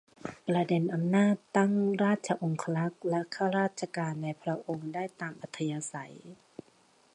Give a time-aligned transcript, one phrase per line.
[0.47, 1.71] ประเด็นอำนาจตั้ง
[2.03, 6.15] ราชองครักษ์และข้าราชการในพระองค์ได้ตามอัธยาศัย